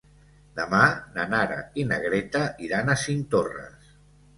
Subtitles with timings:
[0.59, 0.79] Demà
[1.19, 3.99] na Nara i na Greta iran a Cinctorres.